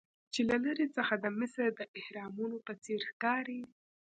چې 0.33 0.41
له 0.49 0.55
لرې 0.65 0.87
څخه 0.97 1.13
د 1.23 1.25
مصر 1.39 1.67
د 1.79 1.81
اهرامونو 1.99 2.57
په 2.65 2.73
څیر 2.83 3.01
ښکاري. 3.09 3.61